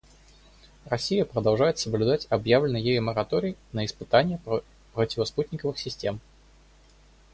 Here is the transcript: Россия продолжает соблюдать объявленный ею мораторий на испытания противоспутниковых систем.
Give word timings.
Россия 0.85 1.25
продолжает 1.25 1.77
соблюдать 1.77 2.25
объявленный 2.31 2.81
ею 2.81 3.03
мораторий 3.03 3.55
на 3.71 3.85
испытания 3.85 4.41
противоспутниковых 4.95 5.77
систем. 5.77 6.19